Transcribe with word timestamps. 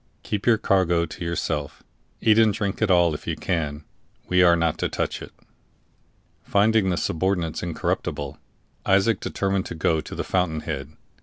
Keep 0.23 0.47
your 0.47 0.57
cargo 0.57 1.05
to 1.05 1.23
yourself; 1.23 1.83
eat 2.21 2.39
and 2.39 2.51
drink 2.51 2.81
it 2.81 2.89
all 2.89 3.13
if 3.13 3.27
you 3.27 3.35
can; 3.35 3.83
we 4.27 4.41
are 4.41 4.55
not 4.55 4.79
to 4.79 4.89
touch 4.89 5.21
it." 5.21 5.31
Finding 6.41 6.89
the 6.89 6.97
subordinates 6.97 7.61
incorruptible, 7.61 8.39
Isaac 8.83 9.19
determined 9.19 9.67
to 9.67 9.75
go 9.75 10.01
to 10.01 10.15
the 10.15 10.23
fountain 10.23 10.61
head. 10.61 10.89